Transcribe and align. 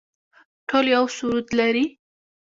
ټول 0.67 0.85
یو 0.95 1.05
سرود 1.15 1.47
لري 1.59 1.85